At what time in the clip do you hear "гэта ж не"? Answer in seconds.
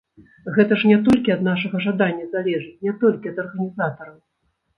0.53-0.95